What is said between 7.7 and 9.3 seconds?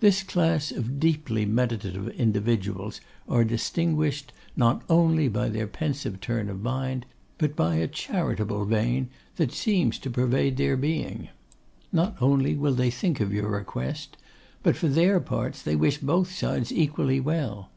a charitable vein